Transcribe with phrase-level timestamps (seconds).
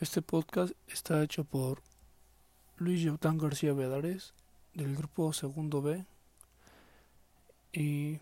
[0.00, 1.80] Este podcast está hecho por
[2.78, 4.34] Luis Yaután García Vedares
[4.74, 6.04] del grupo Segundo B
[7.72, 8.18] y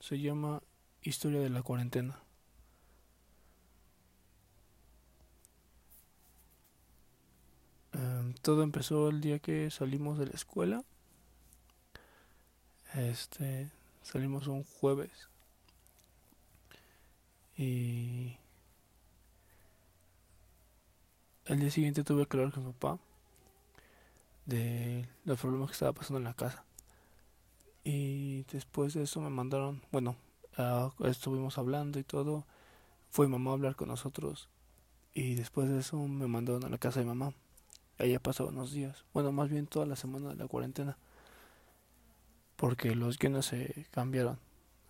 [0.00, 0.62] se llama
[1.02, 2.20] Historia de la cuarentena.
[7.94, 10.84] Em, todo empezó el día que salimos de la escuela.
[12.94, 13.70] Este,
[14.02, 15.30] salimos un jueves.
[17.56, 18.36] Y
[21.50, 23.00] el día siguiente tuve que hablar con mi papá
[24.46, 26.64] de los problemas que estaba pasando en la casa.
[27.82, 30.14] Y después de eso me mandaron, bueno,
[31.04, 32.46] estuvimos hablando y todo.
[33.10, 34.48] Fue mamá a hablar con nosotros.
[35.12, 37.32] Y después de eso me mandaron a la casa de mamá.
[37.98, 39.04] Ya pasado unos días.
[39.12, 40.98] Bueno, más bien toda la semana de la cuarentena.
[42.54, 44.38] Porque los guiones se cambiaron.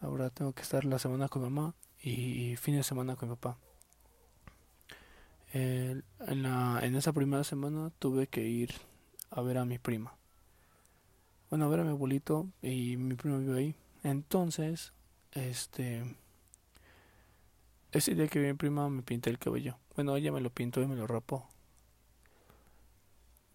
[0.03, 3.57] Ahora tengo que estar la semana con mamá y fin de semana con mi papá
[5.53, 6.05] en,
[6.43, 8.73] la, en esa primera semana tuve que ir
[9.31, 10.17] a ver a mi prima.
[11.49, 13.75] Bueno, a ver a mi abuelito y mi prima vive ahí.
[14.03, 14.93] Entonces,
[15.33, 16.17] este...
[17.93, 19.77] Ese día que vi a mi prima me pinté el cabello.
[19.97, 21.49] Bueno, ella me lo pintó y me lo rapó.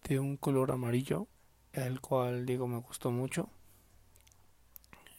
[0.04, 1.26] De un color amarillo,
[1.72, 3.48] el cual digo me gustó mucho.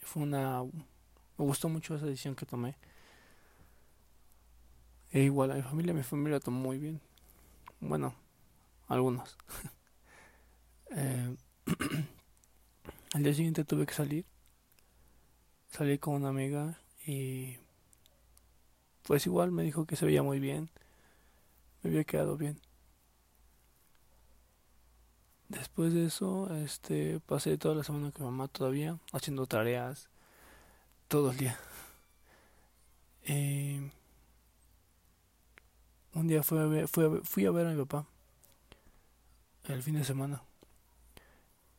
[0.02, 0.62] Fue una...
[0.62, 2.76] Me gustó mucho esa decisión que tomé.
[5.18, 7.00] E igual a mi familia, mi familia lo tomó muy bien.
[7.80, 8.14] Bueno,
[8.86, 9.36] algunos.
[10.92, 11.34] eh,
[13.14, 14.24] al día siguiente tuve que salir.
[15.70, 17.56] Salí con una amiga y
[19.02, 20.70] pues igual me dijo que se veía muy bien.
[21.82, 22.60] Me había quedado bien.
[25.48, 30.08] Después de eso, este, pasé toda la semana con mi mamá todavía, haciendo tareas
[31.08, 31.58] todo el día.
[33.24, 33.90] Eh,
[36.18, 36.66] un día fui a
[37.50, 38.06] ver, a mi papá
[39.68, 40.42] el fin de semana.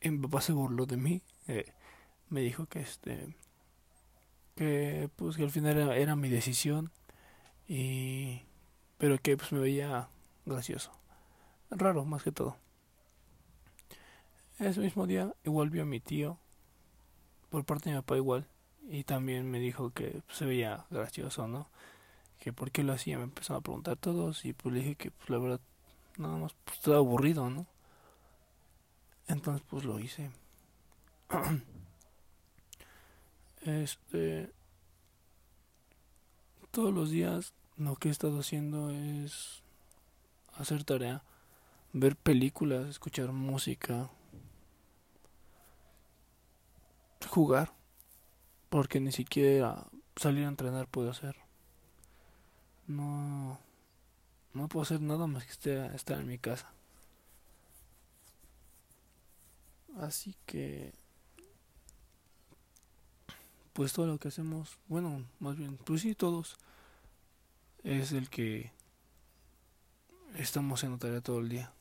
[0.02, 1.22] Y mi papá se burló de mí.
[1.48, 1.73] Eh,
[2.30, 3.36] me dijo que este
[4.55, 6.92] que pues que al final era, mi decisión
[7.67, 8.44] y
[8.98, 10.10] pero que pues me veía
[10.45, 10.92] gracioso
[11.72, 12.58] raro más que todo
[14.60, 16.38] ese mismo día igual vi a mi tío
[17.49, 18.48] por parte de mi papá igual
[18.89, 21.70] y también me dijo que pues, se veía gracioso no
[22.39, 25.11] que por qué lo hacía, me empezaron a preguntar todos y pues le dije que
[25.11, 25.60] pues la verdad
[26.17, 27.67] nada más pues estaba aburrido, ¿no?
[29.27, 30.32] Entonces pues lo hice.
[33.66, 34.52] este
[36.72, 39.61] todos los días lo que he estado haciendo es
[40.55, 41.23] hacer tarea,
[41.94, 44.10] ver películas, escuchar música,
[47.28, 47.73] jugar,
[48.70, 49.86] porque ni siquiera
[50.16, 51.48] salir a entrenar puedo hacer
[52.89, 53.60] no
[54.54, 56.72] no puedo hacer nada más que estar, estar en mi casa
[60.00, 60.94] así que
[63.73, 66.58] pues todo lo que hacemos bueno más bien pues sí todos
[67.83, 68.72] es el que
[70.36, 71.72] estamos en tarea todo el día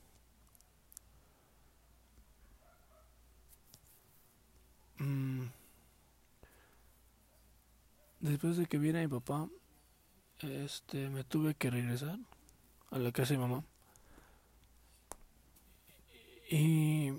[4.98, 5.44] mm.
[8.20, 9.48] después de que viera mi papá
[10.42, 12.18] este, me tuve que regresar
[12.90, 13.64] a la casa de mamá.
[16.50, 17.12] Y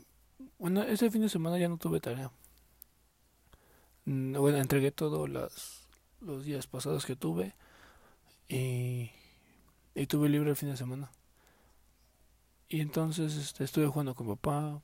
[0.58, 2.32] bueno, ese fin de semana ya no tuve tarea.
[4.06, 5.88] Mm, bueno, entregué todos los,
[6.22, 7.54] los días pasados que tuve
[8.48, 9.12] y,
[9.94, 11.12] y tuve libre el fin de semana.
[12.68, 14.82] Y entonces este, estuve jugando con papá,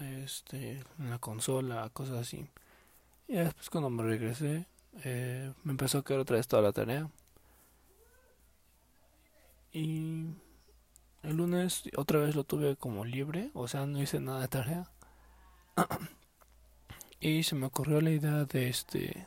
[0.00, 2.46] este, en la consola, cosas así.
[3.28, 4.66] Y después cuando me regresé,
[5.04, 7.08] eh, me empezó a quedar otra vez toda la tarea.
[9.72, 10.26] Y
[11.22, 14.90] el lunes otra vez lo tuve como libre, o sea, no hice nada de tarea.
[17.20, 19.26] y se me ocurrió la idea de este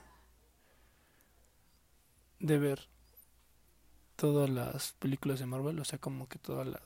[2.39, 2.89] de ver
[4.15, 6.81] todas las películas de Marvel, o sea, como que toda la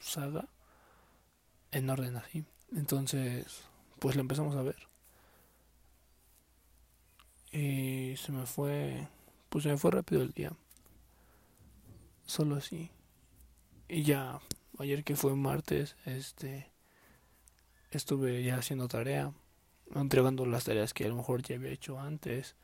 [0.00, 0.48] saga
[1.72, 2.44] en orden así.
[2.72, 3.62] Entonces,
[3.98, 4.88] pues lo empezamos a ver.
[7.52, 9.08] Y se me fue,
[9.48, 10.52] pues se me fue rápido el día
[12.30, 12.90] solo así.
[13.88, 14.40] Y ya,
[14.78, 16.70] ayer que fue martes, este,
[17.90, 19.32] estuve ya haciendo tarea,
[19.94, 22.56] entregando las tareas que a lo mejor ya había hecho antes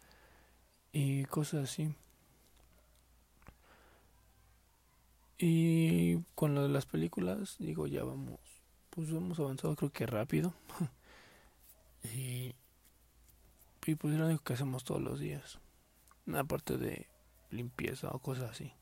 [0.93, 1.95] y cosas así.
[5.39, 8.41] Y con lo de las películas, digo, ya vamos,
[8.91, 10.55] pues hemos avanzado creo que rápido.
[12.15, 12.55] y,
[13.85, 15.59] y pues es lo único que hacemos todos los días.
[16.35, 17.07] Aparte de
[17.51, 18.73] limpieza o cosas así.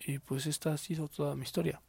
[0.00, 1.80] Y pues esta ha sido toda mi historia.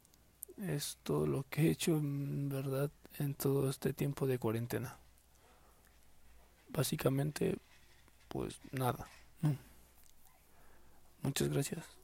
[0.58, 4.98] Es todo lo que he hecho en verdad en todo este tiempo de cuarentena.
[6.70, 7.58] Básicamente,
[8.28, 9.08] pues nada.
[11.24, 12.01] Muchas gracias.